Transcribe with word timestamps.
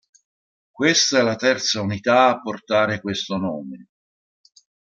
Questa 0.71 1.19
è 1.19 1.21
la 1.21 1.35
terza 1.35 1.79
unità 1.79 2.29
a 2.29 2.41
portare 2.41 2.99
questo 3.01 3.37
nome. 3.37 3.87